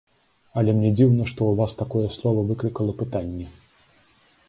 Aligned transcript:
Але 0.61 0.73
мне 0.77 0.89
дзіўна, 0.99 1.27
што 1.33 1.41
ў 1.49 1.53
Вас 1.61 1.77
такое 1.83 2.07
слова 2.19 2.49
выклікала 2.51 2.99
пытанні. 3.07 3.45